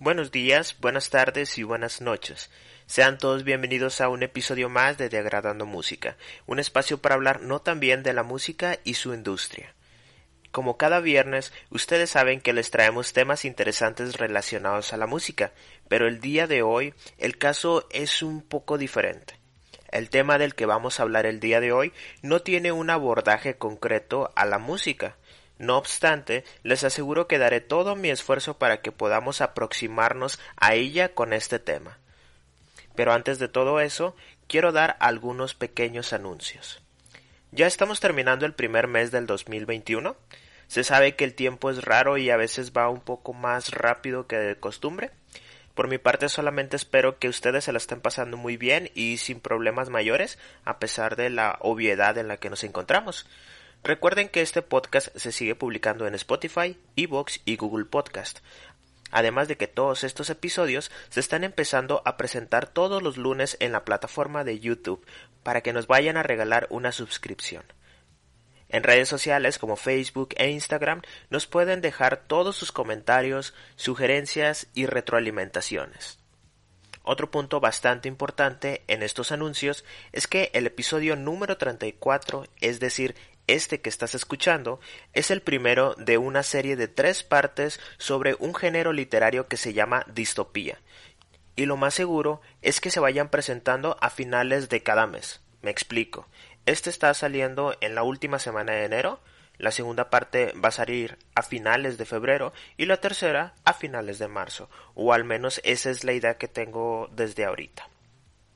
[0.00, 2.50] Buenos días, buenas tardes y buenas noches.
[2.86, 7.58] Sean todos bienvenidos a un episodio más de Degradando Música, un espacio para hablar no
[7.58, 9.74] también de la música y su industria.
[10.52, 15.50] Como cada viernes, ustedes saben que les traemos temas interesantes relacionados a la música,
[15.88, 19.34] pero el día de hoy el caso es un poco diferente.
[19.90, 23.56] El tema del que vamos a hablar el día de hoy no tiene un abordaje
[23.56, 25.16] concreto a la música,
[25.58, 31.14] no obstante, les aseguro que daré todo mi esfuerzo para que podamos aproximarnos a ella
[31.14, 31.98] con este tema.
[32.94, 34.16] Pero antes de todo eso,
[34.46, 36.80] quiero dar algunos pequeños anuncios.
[37.50, 40.16] Ya estamos terminando el primer mes del 2021.
[40.68, 44.26] Se sabe que el tiempo es raro y a veces va un poco más rápido
[44.26, 45.10] que de costumbre.
[45.74, 49.40] Por mi parte solamente espero que ustedes se la estén pasando muy bien y sin
[49.40, 53.26] problemas mayores, a pesar de la obviedad en la que nos encontramos.
[53.88, 58.40] Recuerden que este podcast se sigue publicando en Spotify, Evox y Google Podcast.
[59.10, 63.72] Además de que todos estos episodios se están empezando a presentar todos los lunes en
[63.72, 65.06] la plataforma de YouTube
[65.42, 67.64] para que nos vayan a regalar una suscripción.
[68.68, 74.84] En redes sociales como Facebook e Instagram nos pueden dejar todos sus comentarios, sugerencias y
[74.84, 76.18] retroalimentaciones.
[77.04, 83.14] Otro punto bastante importante en estos anuncios es que el episodio número 34, es decir,
[83.48, 84.78] este que estás escuchando
[85.12, 89.72] es el primero de una serie de tres partes sobre un género literario que se
[89.72, 90.78] llama distopía.
[91.56, 95.40] Y lo más seguro es que se vayan presentando a finales de cada mes.
[95.62, 96.28] Me explico.
[96.66, 99.20] Este está saliendo en la última semana de enero,
[99.56, 104.20] la segunda parte va a salir a finales de febrero y la tercera a finales
[104.20, 107.88] de marzo, o al menos esa es la idea que tengo desde ahorita.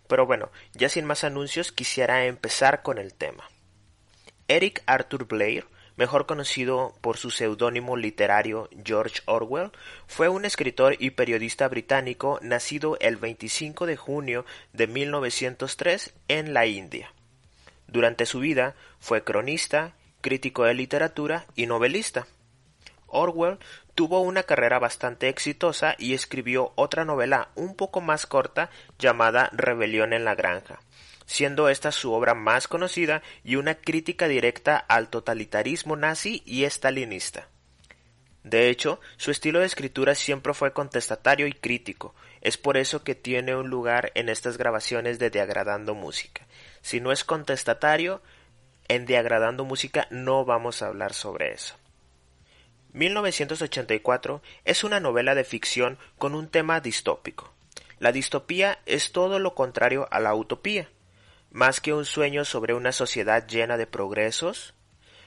[0.07, 3.49] Pero bueno, ya sin más anuncios quisiera empezar con el tema.
[4.53, 5.65] Eric Arthur Blair,
[5.97, 9.71] mejor conocido por su seudónimo literario George Orwell,
[10.07, 16.67] fue un escritor y periodista británico nacido el 25 de junio de 1903 en la
[16.67, 17.15] India.
[17.87, 22.27] Durante su vida fue cronista, crítico de literatura y novelista.
[23.07, 23.57] Orwell
[23.95, 28.69] tuvo una carrera bastante exitosa y escribió otra novela un poco más corta
[28.99, 30.81] llamada Rebelión en la Granja,
[31.27, 37.49] siendo esta su obra más conocida y una crítica directa al totalitarismo nazi y estalinista.
[38.45, 43.15] De hecho, su estilo de escritura siempre fue contestatario y crítico, es por eso que
[43.15, 46.45] tiene un lugar en estas grabaciones de Diagradando Música.
[46.81, 48.21] Si no es contestatario,
[48.89, 51.77] en Diagradando Música no vamos a hablar sobre eso.
[52.95, 57.55] 1984 es una novela de ficción con un tema distópico.
[58.01, 60.89] La distopía es todo lo contrario a la utopía.
[61.53, 64.73] Más que un sueño sobre una sociedad llena de progresos,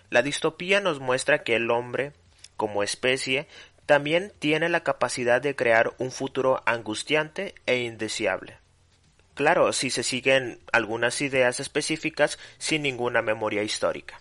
[0.10, 2.14] la distopía nos muestra que el hombre,
[2.58, 3.48] como especie,
[3.86, 8.58] también tiene la capacidad de crear un futuro angustiante e indeseable.
[9.36, 14.20] Claro, si se siguen algunas ideas específicas sin ninguna memoria histórica.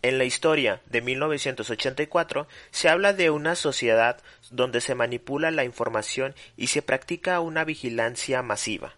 [0.00, 6.34] En la historia de 1984 se habla de una sociedad donde se manipula la información
[6.56, 8.94] y se practica una vigilancia masiva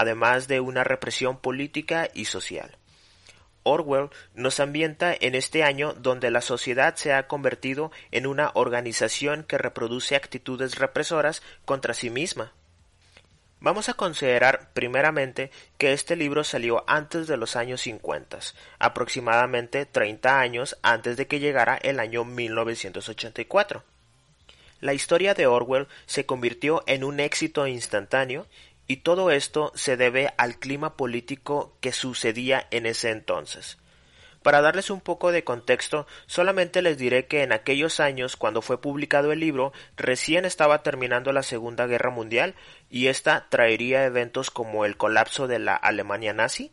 [0.00, 2.78] además de una represión política y social.
[3.64, 9.44] Orwell nos ambienta en este año donde la sociedad se ha convertido en una organización
[9.44, 12.54] que reproduce actitudes represoras contra sí misma.
[13.60, 18.38] Vamos a considerar primeramente que este libro salió antes de los años 50,
[18.78, 23.84] aproximadamente 30 años antes de que llegara el año 1984.
[24.80, 28.46] La historia de Orwell se convirtió en un éxito instantáneo
[28.90, 33.78] y todo esto se debe al clima político que sucedía en ese entonces.
[34.42, 38.80] Para darles un poco de contexto, solamente les diré que en aquellos años, cuando fue
[38.80, 42.56] publicado el libro, recién estaba terminando la Segunda Guerra Mundial
[42.90, 46.72] y ésta traería eventos como el colapso de la Alemania nazi,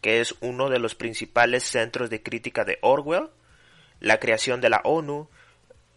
[0.00, 3.30] que es uno de los principales centros de crítica de Orwell,
[3.98, 5.28] la creación de la ONU,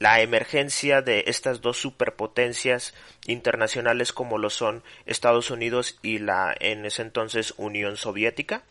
[0.01, 2.95] la emergencia de estas dos superpotencias
[3.27, 8.63] internacionales como lo son Estados Unidos y la en ese entonces Unión Soviética,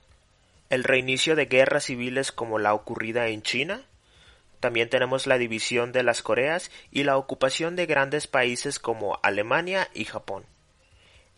[0.71, 3.83] el reinicio de guerras civiles como la ocurrida en China,
[4.59, 9.89] también tenemos la división de las Coreas y la ocupación de grandes países como Alemania
[9.95, 10.45] y Japón.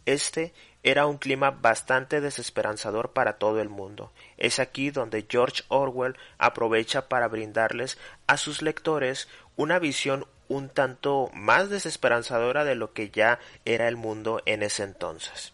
[0.07, 4.11] Este era un clima bastante desesperanzador para todo el mundo.
[4.37, 11.31] Es aquí donde George Orwell aprovecha para brindarles a sus lectores una visión un tanto
[11.35, 15.53] más desesperanzadora de lo que ya era el mundo en ese entonces.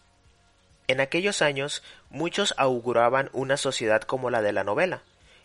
[0.87, 5.03] En aquellos años muchos auguraban una sociedad como la de la novela,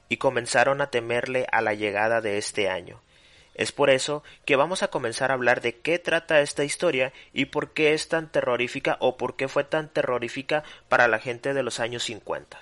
[0.08, 3.00] y comenzaron a temerle a la llegada de este año.
[3.54, 7.46] Es por eso que vamos a comenzar a hablar de qué trata esta historia y
[7.46, 11.62] por qué es tan terrorífica o por qué fue tan terrorífica para la gente de
[11.62, 12.58] los años 50.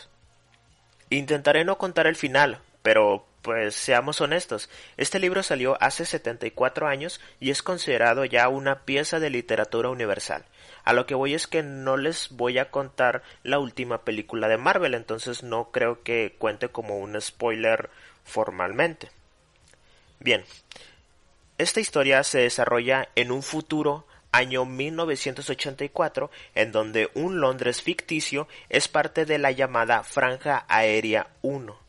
[1.09, 7.20] Intentaré no contar el final, pero pues seamos honestos, este libro salió hace 74 años
[7.40, 10.44] y es considerado ya una pieza de literatura universal.
[10.84, 14.58] A lo que voy es que no les voy a contar la última película de
[14.58, 17.90] Marvel, entonces no creo que cuente como un spoiler
[18.25, 19.11] formalmente.
[20.20, 20.44] Bien,
[21.58, 28.88] esta historia se desarrolla en un futuro año 1984, en donde un Londres ficticio es
[28.88, 31.81] parte de la llamada Franja Aérea 1.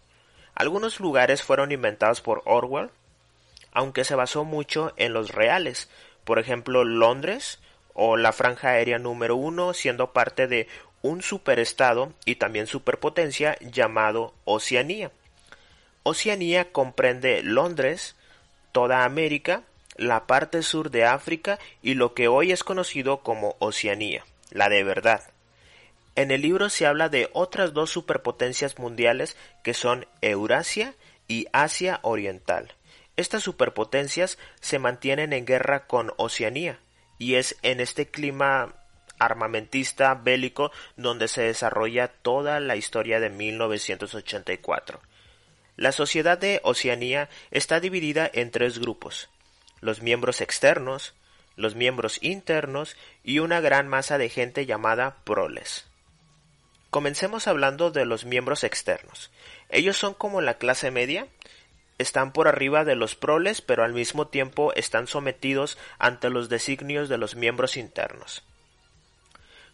[0.56, 2.92] Algunos lugares fueron inventados por Orwell,
[3.72, 5.90] aunque se basó mucho en los reales,
[6.24, 7.60] por ejemplo Londres
[7.94, 10.68] o la Franja Aérea número 1 siendo parte de
[11.02, 15.12] un superestado y también superpotencia llamado Oceanía.
[16.04, 18.16] Oceanía comprende Londres,
[18.72, 19.64] toda América,
[19.96, 24.84] la parte sur de África y lo que hoy es conocido como Oceanía, la de
[24.84, 25.33] verdad.
[26.16, 30.94] En el libro se habla de otras dos superpotencias mundiales que son Eurasia
[31.28, 32.74] y Asia Oriental.
[33.16, 36.80] Estas superpotencias se mantienen en guerra con Oceanía,
[37.18, 38.76] y es en este clima
[39.20, 45.00] armamentista bélico donde se desarrolla toda la historia de 1984.
[45.76, 49.30] La sociedad de Oceanía está dividida en tres grupos,
[49.82, 51.16] los miembros externos,
[51.56, 55.88] los miembros internos y una gran masa de gente llamada proles.
[56.94, 59.32] Comencemos hablando de los miembros externos.
[59.70, 61.26] Ellos son como la clase media,
[61.98, 67.10] están por arriba de los proles, pero al mismo tiempo están sometidos ante los designios
[67.10, 68.44] de los miembros internos.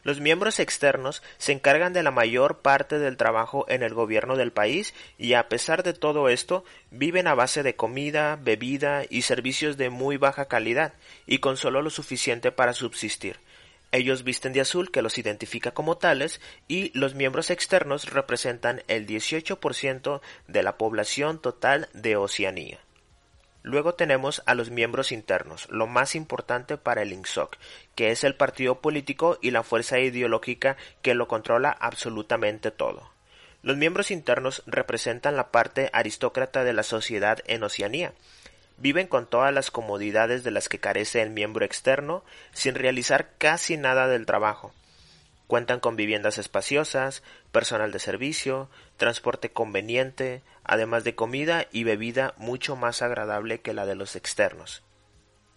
[0.06, 4.54] Los miembros externos se encargan de la mayor parte del trabajo en el gobierno del
[4.54, 9.76] país y a pesar de todo esto viven a base de comida, bebida y servicios
[9.76, 10.94] de muy baja calidad
[11.28, 13.42] y con solo lo suficiente para subsistir.
[13.92, 19.08] Ellos visten de azul que los identifica como tales y los miembros externos representan el
[19.08, 22.80] 18% de la población total de Oceanía.
[23.62, 27.58] Luego tenemos a los miembros internos, lo más importante para el INSOC,
[27.96, 33.12] que es el partido político y la fuerza ideológica que lo controla absolutamente todo.
[33.62, 38.14] Los miembros internos representan la parte aristócrata de la sociedad en Oceanía.
[38.80, 42.24] Viven con todas las comodidades de las que carece el miembro externo,
[42.54, 44.72] sin realizar casi nada del trabajo.
[45.48, 52.76] Cuentan con viviendas espaciosas, personal de servicio, transporte conveniente, además de comida y bebida mucho
[52.76, 54.84] más agradable que la de los externos.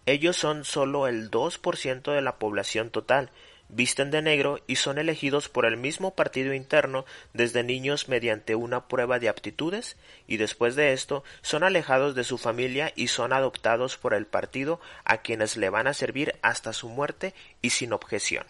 [0.05, 3.29] Ellos son solo el 2% de la población total,
[3.75, 8.87] visten de negro y son elegidos por el mismo partido interno desde niños mediante una
[8.87, 9.97] prueba de aptitudes
[10.27, 14.79] y después de esto son alejados de su familia y son adoptados por el partido
[15.03, 18.45] a quienes le van a servir hasta su muerte y sin objeción.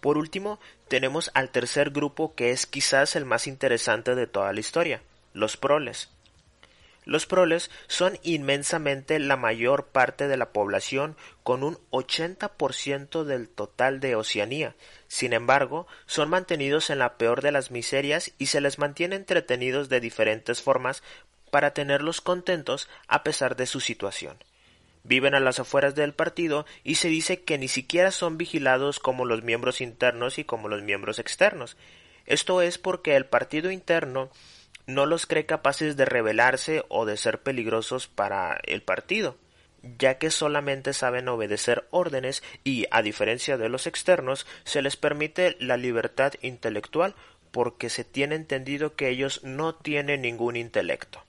[0.00, 4.60] Por último, tenemos al tercer grupo que es quizás el más interesante de toda la
[4.60, 5.02] historia,
[5.32, 6.13] los proles.
[7.04, 14.00] Los proles son inmensamente la mayor parte de la población con un 80% del total
[14.00, 14.74] de Oceanía.
[15.06, 19.88] Sin embargo, son mantenidos en la peor de las miserias y se les mantiene entretenidos
[19.88, 21.02] de diferentes formas
[21.50, 24.36] para tenerlos contentos a pesar de su situación
[25.04, 29.24] viven a las afueras del partido y se dice que ni siquiera son vigilados como
[29.24, 31.76] los miembros internos y como los miembros externos.
[32.26, 34.30] Esto es porque el partido interno
[34.86, 39.36] no los cree capaces de rebelarse o de ser peligrosos para el partido,
[39.98, 45.56] ya que solamente saben obedecer órdenes y, a diferencia de los externos, se les permite
[45.60, 47.14] la libertad intelectual
[47.50, 51.22] porque se tiene entendido que ellos no tienen ningún intelecto.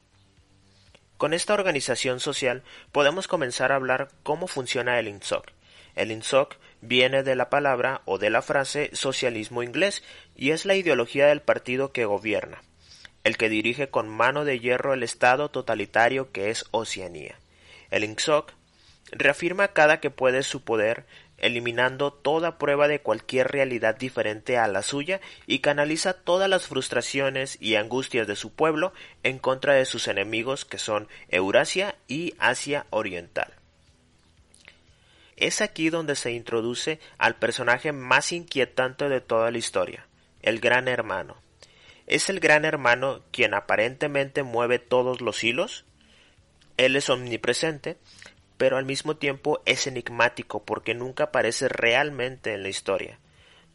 [1.18, 5.52] Con esta organización social podemos comenzar a hablar cómo funciona el INSOC.
[5.96, 10.04] El INSOC viene de la palabra o de la frase socialismo inglés
[10.36, 12.62] y es la ideología del partido que gobierna,
[13.26, 17.36] el que dirige con mano de hierro el Estado totalitario que es Oceanía.
[17.90, 18.54] El INSOC
[19.12, 21.06] reafirma cada que puede su poder
[21.40, 27.58] eliminando toda prueba de cualquier realidad diferente a la suya y canaliza todas las frustraciones
[27.60, 32.86] y angustias de su pueblo en contra de sus enemigos que son Eurasia y Asia
[32.92, 33.52] Oriental.
[35.36, 40.06] Es aquí donde se introduce al personaje más inquietante de toda la historia,
[40.44, 41.45] el Gran Hermano.
[42.08, 45.86] ¿Es el Gran Hermano quien aparentemente mueve todos los hilos?
[46.78, 47.98] Él es omnipresente,
[48.58, 53.20] pero al mismo tiempo es enigmático porque nunca aparece realmente en la historia.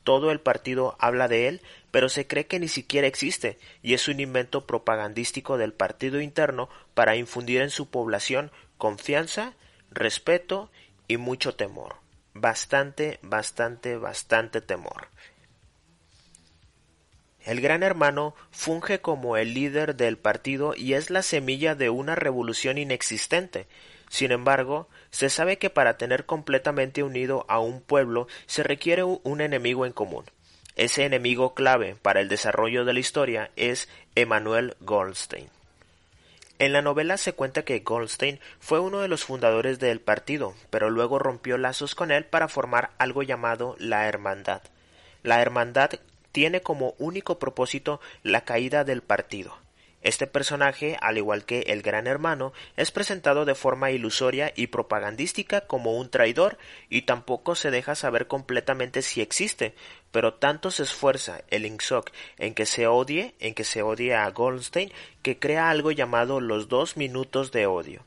[0.05, 1.61] Todo el partido habla de él,
[1.91, 6.69] pero se cree que ni siquiera existe, y es un invento propagandístico del partido interno
[6.95, 9.55] para infundir en su población confianza,
[9.91, 10.71] respeto
[11.09, 11.97] y mucho temor.
[12.33, 15.09] Bastante, bastante, bastante temor.
[17.45, 22.15] El Gran Hermano funge como el líder del partido y es la semilla de una
[22.15, 23.67] revolución inexistente.
[24.11, 29.41] Sin embargo, se sabe que para tener completamente unido a un pueblo se requiere un
[29.41, 30.25] enemigo en común.
[30.77, 35.49] Ese enemigo clave para el desarrollo de la historia es Emanuel Goldstein.
[36.59, 40.91] En la novela se cuenta que Goldstein fue uno de los fundadores del partido, pero
[40.91, 44.61] luego rompió lazos con él para formar algo llamado la Hermandad.
[45.23, 46.01] La Hermandad
[46.33, 49.57] tiene como único propósito la caída del partido.
[50.03, 55.67] Este personaje, al igual que el Gran Hermano, es presentado de forma ilusoria y propagandística
[55.67, 56.57] como un traidor
[56.89, 59.75] y tampoco se deja saber completamente si existe,
[60.11, 64.31] pero tanto se esfuerza el Inksock en que se odie, en que se odie a
[64.31, 68.03] Goldstein, que crea algo llamado los dos minutos de odio.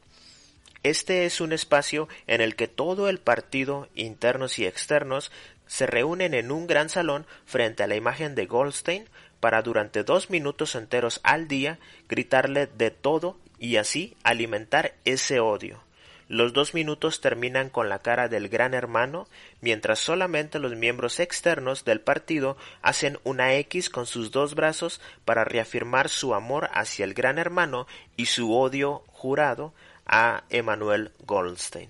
[0.82, 5.32] Este es un espacio en el que todo el partido, internos y externos,
[5.74, 10.30] se reúnen en un gran salón frente a la imagen de Goldstein para durante dos
[10.30, 15.82] minutos enteros al día gritarle de todo y así alimentar ese odio.
[16.27, 19.27] Los dos minutos terminan con la cara del gran hermano,
[19.62, 25.44] mientras solamente los miembros externos del partido hacen una X con sus dos brazos para
[25.44, 29.74] reafirmar su amor hacia el gran hermano y su odio jurado
[30.06, 31.89] a Emanuel Goldstein.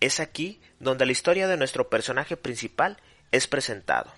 [0.00, 2.98] Es aquí donde la historia de nuestro personaje principal
[3.32, 4.12] es presentado.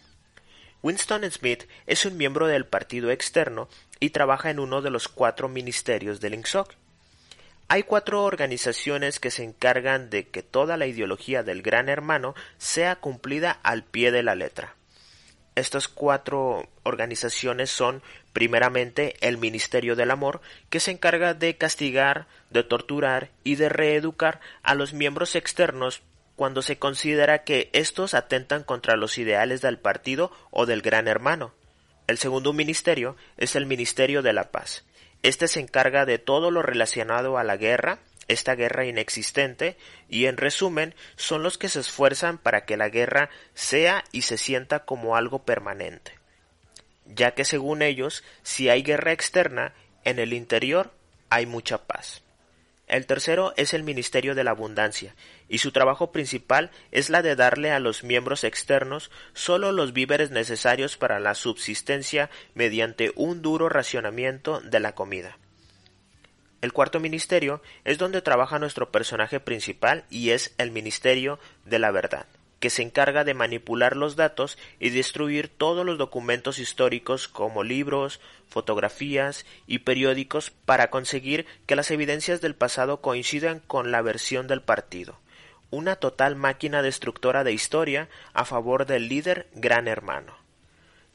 [0.83, 3.69] Winston Smith es un miembro del partido externo
[3.99, 6.75] y trabaja en uno de los cuatro ministerios del INSOC.
[7.69, 12.97] Hay cuatro organizaciones que se encargan de que toda la ideología del Gran Hermano sea
[12.97, 14.75] cumplida al pie de la letra.
[15.55, 18.03] Estas cuatro organizaciones son
[18.33, 20.41] primeramente el Ministerio del Amor,
[20.71, 26.03] que se encarga de castigar, de torturar y de reeducar a los miembros externos
[26.37, 31.53] cuando se considera que estos atentan contra los ideales del partido o del gran hermano.
[32.07, 34.85] El segundo ministerio es el Ministerio de la Paz.
[35.23, 37.99] Este se encarga de todo lo relacionado a la guerra,
[38.33, 39.77] esta guerra inexistente,
[40.09, 44.39] y en resumen son los que se esfuerzan para que la guerra sea y se
[44.39, 46.13] sienta como algo permanente.
[47.07, 50.93] Ya que según ellos, si hay guerra externa, en el interior
[51.29, 52.23] hay mucha paz.
[52.87, 55.15] El tercero es el Ministerio de la Abundancia,
[55.49, 60.31] y su trabajo principal es la de darle a los miembros externos solo los víveres
[60.31, 65.39] necesarios para la subsistencia mediante un duro racionamiento de la comida.
[66.61, 71.91] El cuarto ministerio es donde trabaja nuestro personaje principal y es el Ministerio de la
[71.91, 72.27] Verdad
[72.61, 78.21] que se encarga de manipular los datos y destruir todos los documentos históricos como libros,
[78.49, 84.61] fotografías y periódicos para conseguir que las evidencias del pasado coincidan con la versión del
[84.61, 85.19] partido.
[85.71, 90.40] Una total máquina destructora de historia a favor del líder Gran Hermano.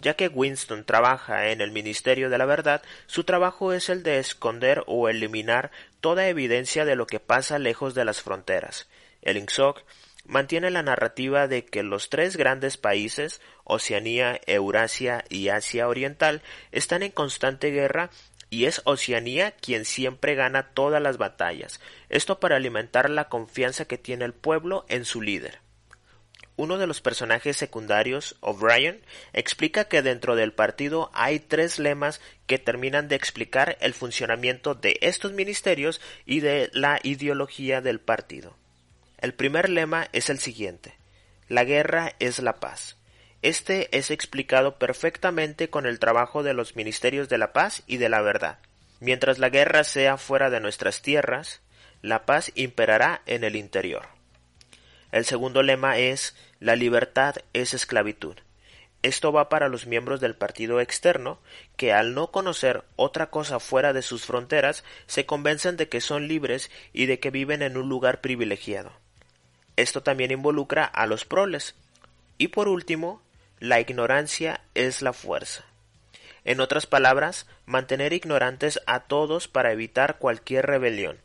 [0.05, 4.19] Ya que Winston trabaja en el Ministerio de la Verdad, su trabajo es el de
[4.19, 8.87] esconder o eliminar toda evidencia de lo que pasa lejos de las fronteras.
[9.23, 9.81] El INSOC
[10.23, 17.01] mantiene la narrativa de que los tres grandes países, Oceanía, Eurasia y Asia Oriental, están
[17.01, 18.11] en constante guerra
[18.51, 23.97] y es Oceanía quien siempre gana todas las batallas, esto para alimentar la confianza que
[23.97, 25.64] tiene el pueblo en su líder.
[26.57, 29.01] Uno de los personajes secundarios, O'Brien,
[29.33, 34.97] explica que dentro del partido hay tres lemas que terminan de explicar el funcionamiento de
[35.01, 38.55] estos ministerios y de la ideología del partido.
[39.17, 40.95] El primer lema es el siguiente.
[41.49, 42.95] La guerra es la paz.
[43.41, 48.09] Este es explicado perfectamente con el trabajo de los ministerios de la paz y de
[48.09, 48.59] la verdad.
[49.01, 51.61] Mientras la guerra sea fuera de nuestras tierras,
[52.01, 54.14] la paz imperará en el interior.
[55.15, 58.35] El segundo lema es la libertad es esclavitud.
[59.01, 61.39] Esto va para los miembros del partido externo
[61.77, 66.27] que al no conocer otra cosa fuera de sus fronteras se convencen de que son
[66.27, 68.91] libres y de que viven en un lugar privilegiado.
[69.77, 71.75] Esto también involucra a los proles.
[72.37, 73.21] Y por último,
[73.61, 75.63] la ignorancia es la fuerza.
[76.43, 81.19] En otras palabras, mantener ignorantes a todos para evitar cualquier rebelión.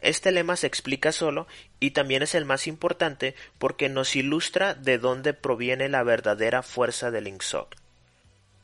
[0.00, 1.46] Este lema se explica solo
[1.80, 7.10] y también es el más importante porque nos ilustra de dónde proviene la verdadera fuerza
[7.10, 7.74] del Inksock.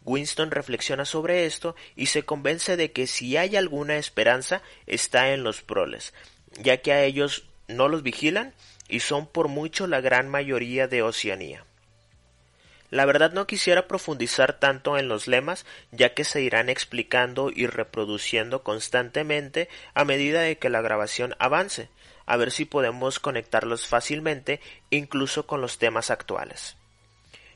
[0.04, 5.44] Winston reflexiona sobre esto y se convence de que si hay alguna esperanza está en
[5.44, 6.12] los proles,
[6.60, 8.52] ya que a ellos no los vigilan
[8.88, 11.64] y son por mucho la gran mayoría de Oceanía.
[12.92, 17.66] La verdad no quisiera profundizar tanto en los lemas, ya que se irán explicando y
[17.66, 21.88] reproduciendo constantemente a medida de que la grabación avance,
[22.26, 26.76] a ver si podemos conectarlos fácilmente incluso con los temas actuales.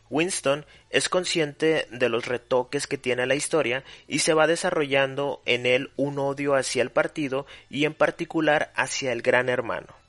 [0.09, 5.67] Winston es consciente de los retoques que tiene la historia y se va desarrollando en
[5.67, 10.06] él un odio hacia el partido y en particular hacia el gran hermano.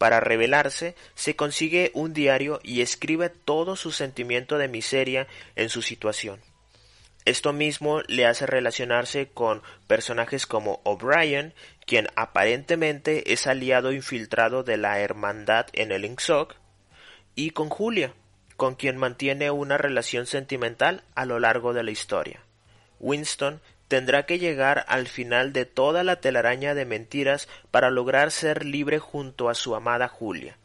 [0.00, 5.26] Para rebelarse, se consigue un diario y escribe todo su sentimiento de miseria
[5.56, 6.40] en su situación.
[7.26, 11.52] Esto mismo le hace relacionarse con personajes como O'Brien,
[11.84, 16.54] quien aparentemente es aliado infiltrado de la hermandad en el Inksok,
[17.34, 18.14] y con Julia,
[18.56, 22.40] con quien mantiene una relación sentimental a lo largo de la historia.
[23.00, 23.60] Winston
[23.90, 29.00] tendrá que llegar al final de toda la telaraña de mentiras para lograr ser libre
[29.00, 30.56] junto a su amada Julia.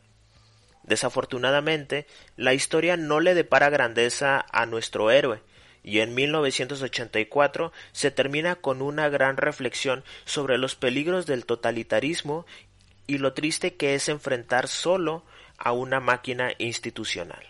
[0.83, 2.05] Desafortunadamente,
[2.37, 5.41] la historia no le depara grandeza a nuestro héroe,
[5.81, 12.45] y en 1984 se termina con una gran reflexión sobre los peligros del totalitarismo
[13.07, 15.23] y lo triste que es enfrentar solo
[15.57, 17.43] a una máquina institucional.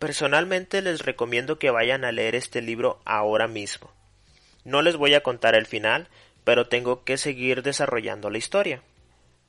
[0.00, 3.92] Personalmente les recomiendo que vayan a leer este libro ahora mismo.
[4.64, 6.08] No les voy a contar el final,
[6.44, 8.82] pero tengo que seguir desarrollando la historia.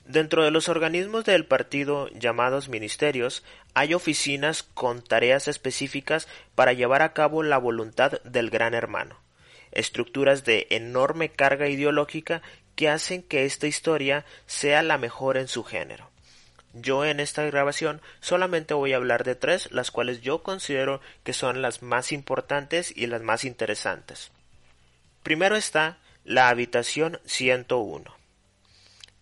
[0.05, 3.43] Dentro de los organismos del partido llamados ministerios
[3.74, 9.17] hay oficinas con tareas específicas para llevar a cabo la voluntad del gran hermano,
[9.72, 12.43] estructuras de enorme carga ideológica
[12.75, 16.12] que hacen que esta historia sea la mejor en su género.
[16.74, 21.34] Yo en esta grabación solamente voy a hablar de tres, las cuales yo considero que
[21.34, 24.31] son las más importantes y las más interesantes.
[25.25, 28.15] Primero está la habitación 101.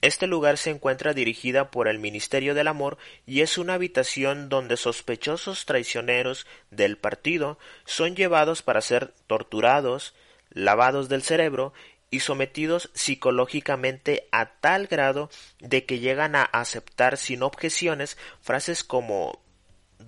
[0.01, 4.75] Este lugar se encuentra dirigida por el Ministerio del Amor y es una habitación donde
[4.75, 10.13] sospechosos traicioneros del partido son llevados para ser torturados,
[10.49, 11.71] lavados del cerebro
[12.11, 15.29] y sometidos psicológicamente a tal grado
[15.61, 19.41] de que llegan a aceptar sin objeciones frases como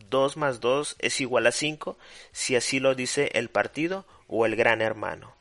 [0.10, 1.98] dos más dos es igual a cinco
[2.34, 5.36] si así lo dice el partido o el gran hermano.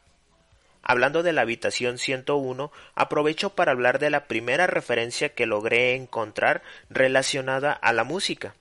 [0.87, 6.63] Hablando de la habitación 101, aprovecho para hablar de la primera referencia que logré encontrar
[6.91, 8.55] relacionada a la música.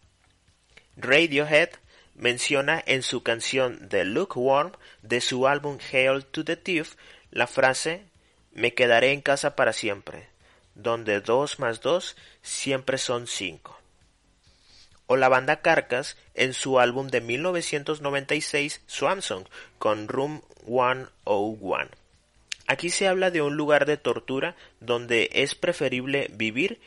[0.96, 1.70] Radiohead
[2.16, 6.96] menciona en su canción The Lukewarm de su álbum Hail to the Thief
[7.30, 8.06] la frase
[8.54, 10.30] Me quedaré en casa para siempre,
[10.76, 13.78] donde dos más dos siempre son cinco.
[15.08, 19.46] O la banda Carcas en su álbum de 1996 Swansong
[19.78, 22.03] con Room 101.
[22.74, 26.82] Aquí se habla de un lugar de tortura donde es preferible vivir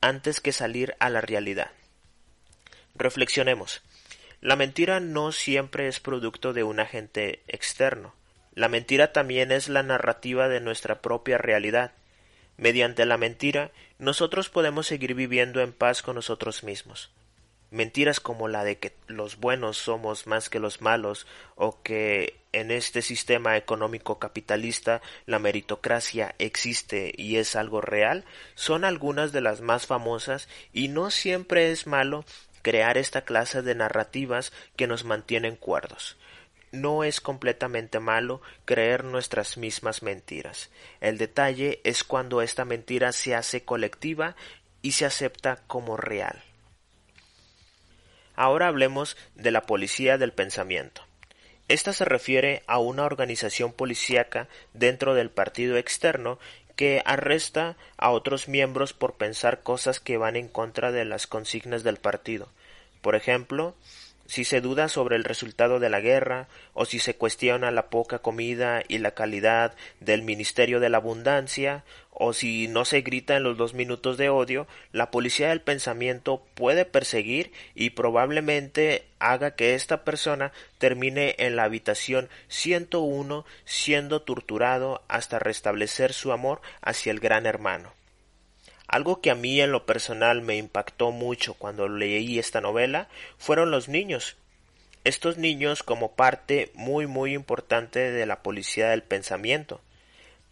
[0.00, 1.72] antes que salir a la realidad.
[2.94, 3.82] Reflexionemos.
[4.40, 8.14] La mentira no siempre es producto de un agente externo.
[8.54, 11.90] La mentira también es la narrativa de nuestra propia realidad.
[12.56, 17.10] Mediante la mentira, nosotros podemos seguir viviendo en paz con nosotros mismos.
[17.72, 22.70] Mentiras como la de que los buenos somos más que los malos o que en
[22.70, 29.62] este sistema económico capitalista la meritocracia existe y es algo real son algunas de las
[29.62, 32.26] más famosas y no siempre es malo
[32.60, 36.18] crear esta clase de narrativas que nos mantienen cuerdos
[36.72, 40.70] no es completamente malo creer nuestras mismas mentiras.
[41.00, 44.36] El detalle es cuando esta mentira se hace colectiva
[44.80, 46.42] y se acepta como real.
[48.34, 51.02] Ahora hablemos de la policía del pensamiento.
[51.68, 56.38] Esta se refiere a una organización policíaca dentro del partido externo
[56.76, 61.82] que arresta a otros miembros por pensar cosas que van en contra de las consignas
[61.82, 62.48] del partido.
[63.00, 63.74] Por ejemplo,
[64.26, 68.20] si se duda sobre el resultado de la guerra, o si se cuestiona la poca
[68.20, 73.42] comida y la calidad del Ministerio de la Abundancia, o si no se grita en
[73.42, 79.74] los dos minutos de odio, la policía del pensamiento puede perseguir y probablemente haga que
[79.74, 87.20] esta persona termine en la habitación 101 siendo torturado hasta restablecer su amor hacia el
[87.20, 87.92] gran hermano.
[88.92, 93.70] Algo que a mí en lo personal me impactó mucho cuando leí esta novela fueron
[93.70, 94.36] los niños.
[95.04, 99.80] Estos niños como parte muy muy importante de la policía del pensamiento.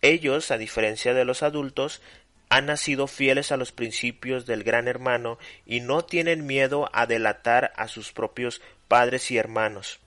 [0.00, 2.00] Ellos, a diferencia de los adultos,
[2.48, 7.74] han nacido fieles a los principios del gran hermano y no tienen miedo a delatar
[7.76, 10.00] a sus propios padres y hermanos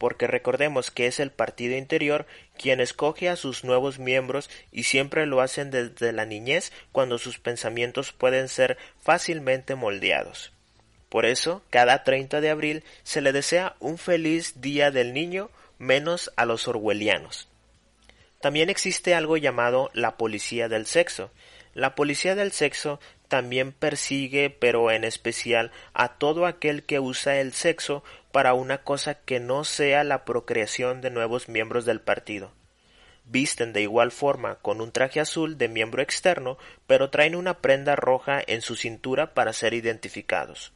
[0.00, 2.26] porque recordemos que es el partido interior
[2.60, 7.38] quien escoge a sus nuevos miembros y siempre lo hacen desde la niñez cuando sus
[7.38, 10.52] pensamientos pueden ser fácilmente moldeados.
[11.08, 16.30] Por eso, cada 30 de abril se le desea un feliz día del niño menos
[16.36, 17.48] a los orwellianos.
[18.42, 21.30] También existe algo llamado la policía del sexo.
[21.72, 27.54] La policía del sexo también persigue, pero en especial, a todo aquel que usa el
[27.54, 32.52] sexo para una cosa que no sea la procreación de nuevos miembros del partido.
[33.24, 37.94] Visten de igual forma con un traje azul de miembro externo, pero traen una prenda
[37.94, 40.72] roja en su cintura para ser identificados.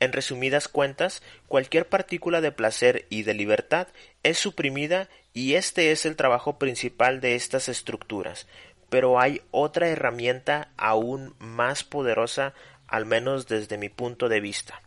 [0.00, 3.88] En resumidas cuentas, cualquier partícula de placer y de libertad
[4.22, 8.46] es suprimida y este es el trabajo principal de estas estructuras.
[8.90, 12.54] Pero hay otra herramienta aún más poderosa,
[12.86, 14.82] al menos desde mi punto de vista,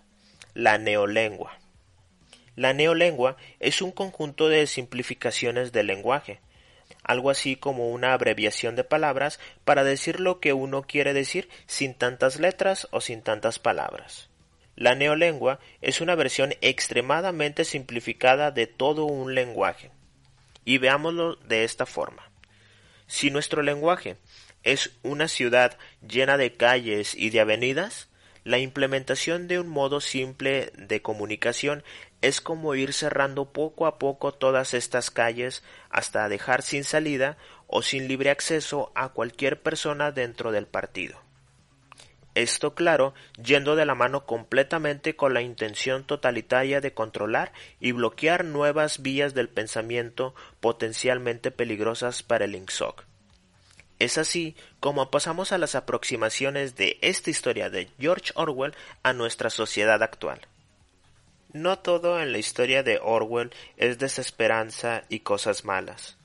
[0.53, 1.57] la neolengua.
[2.57, 6.39] La neolengua es un conjunto de simplificaciones del lenguaje,
[7.03, 11.93] algo así como una abreviación de palabras para decir lo que uno quiere decir sin
[11.93, 14.29] tantas letras o sin tantas palabras.
[14.75, 19.91] La neolengua es una versión extremadamente simplificada de todo un lenguaje.
[20.65, 22.31] Y veámoslo de esta forma.
[23.05, 24.17] Si nuestro lenguaje
[24.63, 28.09] es una ciudad llena de calles y de avenidas,
[28.47, 31.83] la implementación de un modo simple de comunicación
[32.21, 37.81] es como ir cerrando poco a poco todas estas calles hasta dejar sin salida o
[37.81, 41.19] sin libre acceso a cualquier persona dentro del partido.
[42.35, 48.45] Esto, claro, yendo de la mano completamente con la intención totalitaria de controlar y bloquear
[48.45, 53.06] nuevas vías del pensamiento potencialmente peligrosas para el.
[53.99, 59.49] Es así como pasamos a las aproximaciones de esta historia de George Orwell a nuestra
[59.49, 60.41] sociedad actual.
[61.53, 66.16] No todo en la historia de Orwell es desesperanza y cosas malas.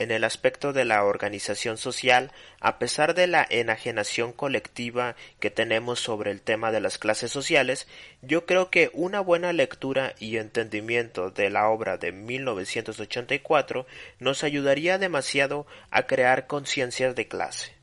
[0.00, 6.00] En el aspecto de la organización social, a pesar de la enajenación colectiva que tenemos
[6.00, 7.86] sobre el tema de las clases sociales,
[8.22, 13.86] yo creo que una buena lectura y entendimiento de la obra de 1984
[14.20, 17.74] nos ayudaría demasiado a crear conciencias de clase.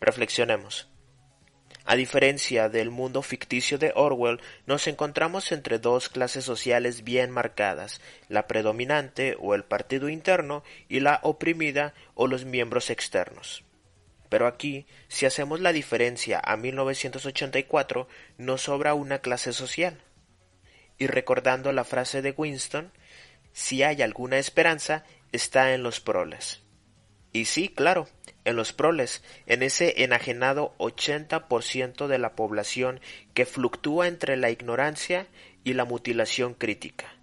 [0.00, 0.88] Reflexionemos.
[1.88, 8.00] A diferencia del mundo ficticio de Orwell, nos encontramos entre dos clases sociales bien marcadas,
[8.28, 13.62] la predominante o el partido interno y la oprimida o los miembros externos.
[14.28, 20.02] Pero aquí, si hacemos la diferencia a 1984, nos sobra una clase social.
[20.98, 22.90] Y recordando la frase de Winston,
[23.52, 26.62] si hay alguna esperanza, está en los proles.
[27.32, 28.08] Y sí, claro,
[28.46, 33.00] en los proles, en ese enajenado 80% de la población
[33.34, 35.26] que fluctúa entre la ignorancia
[35.64, 37.14] y la mutilación crítica.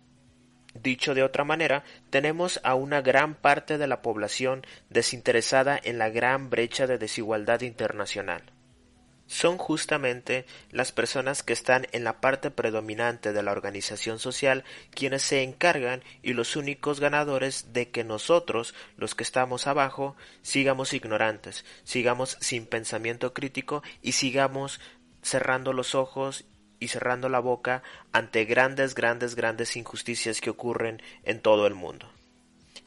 [0.76, 6.10] Dicho de otra manera, tenemos a una gran parte de la población desinteresada en la
[6.10, 8.44] gran brecha de desigualdad internacional
[9.28, 15.24] son justamente las personas que están en la parte predominante de la organización social quienes
[15.24, 21.66] se encargan y los únicos ganadores de que nosotros, los que estamos abajo, sigamos ignorantes,
[21.84, 24.80] sigamos sin pensamiento crítico y sigamos
[25.22, 26.46] cerrando los ojos
[26.80, 27.82] y cerrando la boca
[28.12, 32.13] ante grandes, grandes, grandes injusticias que ocurren en todo el mundo.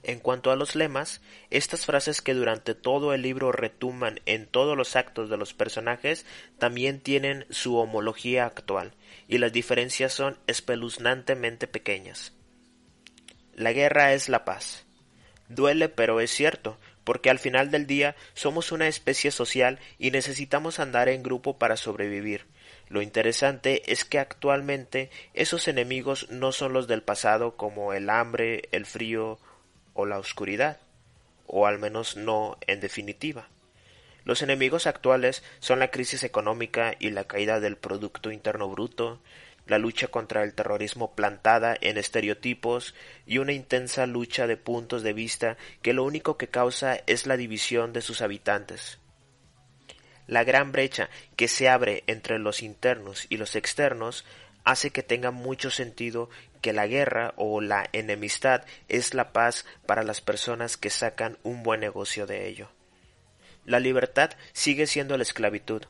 [0.07, 4.77] En cuanto a los lemas, estas frases que durante todo el libro retuman en todos
[4.77, 6.25] los actos de los personajes
[6.59, 8.95] también tienen su homología actual,
[9.27, 12.35] y las diferencias son espeluznantemente pequeñas.
[13.53, 14.87] La guerra es la paz.
[15.49, 20.79] Duele, pero es cierto, porque al final del día somos una especie social y necesitamos
[20.79, 22.47] andar en grupo para sobrevivir.
[22.88, 28.69] Lo interesante es que actualmente esos enemigos no son los del pasado como el hambre,
[28.71, 29.40] el frío
[29.97, 30.79] o la oscuridad,
[31.47, 33.49] o al menos no en definitiva.
[34.25, 39.21] Los enemigos actuales son la crisis económica y la caída del Producto Interno Bruto,
[39.67, 42.95] la lucha contra el terrorismo plantada en estereotipos
[43.27, 47.37] y una intensa lucha de puntos de vista que lo único que causa es la
[47.37, 48.99] división de sus habitantes.
[50.27, 54.25] La gran brecha que se abre entre los internos y los externos
[54.65, 56.29] hace que tenga mucho sentido
[56.67, 61.63] que la guerra o la enemistad es la paz para las personas que sacan un
[61.63, 62.69] buen negocio de ello.
[63.65, 65.85] La libertad sigue siendo la esclavitud.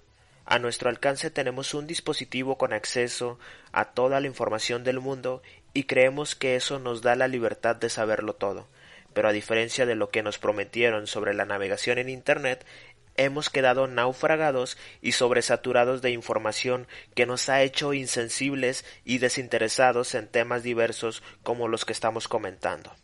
[0.44, 3.38] A nuestro alcance tenemos un dispositivo con acceso
[3.72, 7.88] a toda la información del mundo y creemos que eso nos da la libertad de
[7.88, 8.68] saberlo todo.
[9.14, 12.66] Pero a diferencia de lo que nos prometieron sobre la navegación en Internet,
[13.16, 20.28] hemos quedado naufragados y sobresaturados de información que nos ha hecho insensibles y desinteresados en
[20.28, 22.94] temas diversos como los que estamos comentando.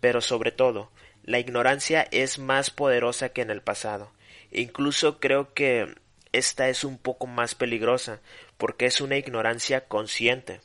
[0.00, 0.90] Pero sobre todo,
[1.22, 4.12] la ignorancia es más poderosa que en el pasado.
[4.50, 5.94] Incluso creo que
[6.32, 8.20] esta es un poco más peligrosa,
[8.56, 10.60] porque es una ignorancia consciente.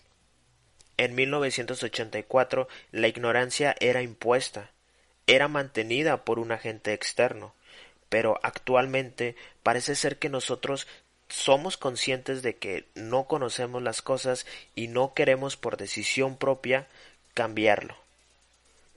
[0.98, 4.72] En 1984 la ignorancia era impuesta,
[5.28, 7.54] era mantenida por un agente externo,
[8.10, 10.88] pero actualmente parece ser que nosotros
[11.30, 16.88] somos conscientes de que no conocemos las cosas y no queremos por decisión propia
[17.34, 17.96] cambiarlo.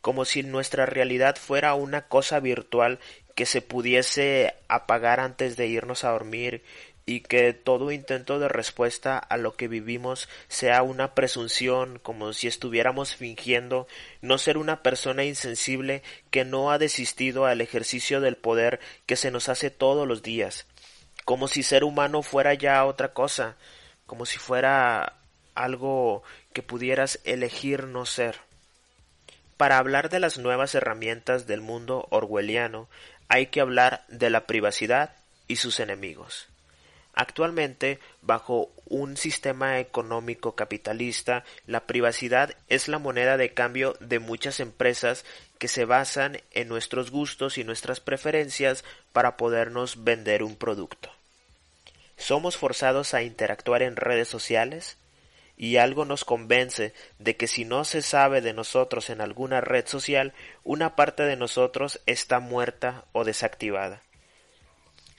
[0.01, 3.01] Como si nuestra realidad fuera una cosa virtual
[3.35, 6.63] que se pudiese apagar antes de irnos a dormir
[7.07, 12.47] y que todo intento de respuesta a lo que vivimos sea una presunción como si
[12.47, 13.89] estuviéramos fingiendo
[14.21, 19.31] no ser una persona insensible que no ha desistido al ejercicio del poder que se
[19.31, 20.67] nos hace todos los días,
[21.25, 23.57] como si ser humano fuera ya otra cosa,
[24.07, 25.15] como si fuera
[25.55, 28.37] algo que pudieras elegir no ser.
[29.57, 32.89] Para hablar de las nuevas herramientas del mundo orwelliano
[33.29, 35.15] hay que hablar de la privacidad
[35.49, 36.50] y sus enemigos.
[37.21, 44.59] Actualmente, bajo un sistema económico capitalista, la privacidad es la moneda de cambio de muchas
[44.59, 45.27] empresas
[45.59, 51.11] que se basan en nuestros gustos y nuestras preferencias para podernos vender un producto.
[52.17, 54.97] Somos forzados a interactuar en redes sociales
[55.59, 59.87] y algo nos convence de que si no se sabe de nosotros en alguna red
[59.87, 60.33] social,
[60.65, 64.01] una parte de nosotros está muerta o desactivada.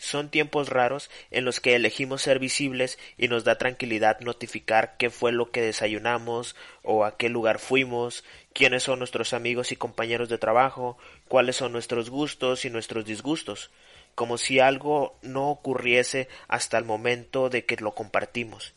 [0.01, 5.11] Son tiempos raros en los que elegimos ser visibles y nos da tranquilidad notificar qué
[5.11, 10.27] fue lo que desayunamos o a qué lugar fuimos, quiénes son nuestros amigos y compañeros
[10.27, 13.69] de trabajo, cuáles son nuestros gustos y nuestros disgustos,
[14.15, 18.73] como si algo no ocurriese hasta el momento de que lo compartimos.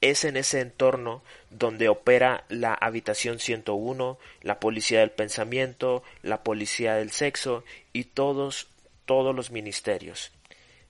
[0.00, 6.94] Es en ese entorno donde opera la habitación 101, la policía del pensamiento, la policía
[6.94, 8.68] del sexo y todos
[9.06, 10.35] todos los ministerios.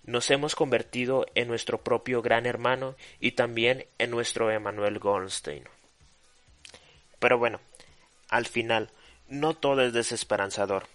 [0.07, 5.64] Nos hemos convertido en nuestro propio gran hermano y también en nuestro Emanuel Goldstein.
[7.19, 7.61] Pero bueno,
[8.29, 8.90] al final,
[9.29, 10.87] no todo es desesperanzador.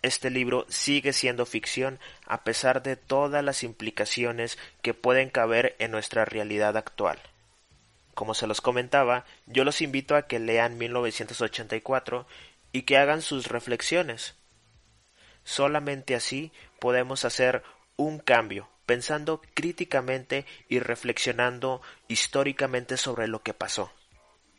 [0.00, 5.90] Este libro sigue siendo ficción a pesar de todas las implicaciones que pueden caber en
[5.90, 7.18] nuestra realidad actual.
[8.14, 12.26] Como se los comentaba, yo los invito a que lean 1984
[12.72, 14.34] y que hagan sus reflexiones.
[15.42, 17.62] Solamente así podemos hacer
[17.96, 23.92] un cambio, pensando críticamente y reflexionando históricamente sobre lo que pasó.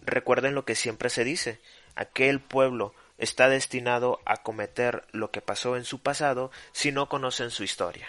[0.01, 1.59] Recuerden lo que siempre se dice,
[1.95, 7.49] aquel pueblo está destinado a cometer lo que pasó en su pasado si no conocen
[7.49, 8.07] su historia.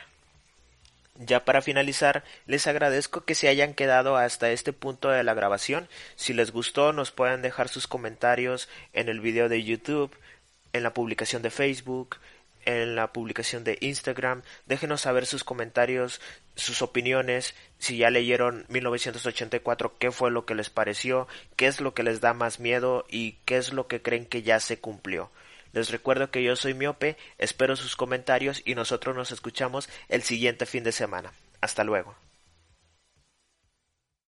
[1.19, 5.89] Ya para finalizar, les agradezco que se hayan quedado hasta este punto de la grabación.
[6.15, 10.15] Si les gustó, nos pueden dejar sus comentarios en el video de YouTube,
[10.75, 12.19] en la publicación de Facebook,
[12.67, 14.43] en la publicación de Instagram.
[14.67, 16.21] Déjenos saber sus comentarios,
[16.55, 21.27] sus opiniones, si ya leyeron 1984, qué fue lo que les pareció,
[21.57, 24.43] qué es lo que les da más miedo y qué es lo que creen que
[24.43, 25.31] ya se cumplió.
[25.73, 30.67] Les recuerdo que yo soy miope, espero sus comentarios y nosotros nos escuchamos el siguiente
[30.67, 31.33] fin de semana.
[31.61, 32.26] Hasta luego.